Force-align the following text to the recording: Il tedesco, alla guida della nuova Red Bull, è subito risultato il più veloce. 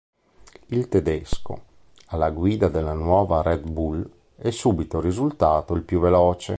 Il 0.69 0.87
tedesco, 0.87 1.65
alla 2.07 2.31
guida 2.31 2.69
della 2.69 2.93
nuova 2.93 3.43
Red 3.43 3.69
Bull, 3.69 4.03
è 4.35 4.49
subito 4.49 4.99
risultato 4.99 5.75
il 5.75 5.83
più 5.83 5.99
veloce. 5.99 6.49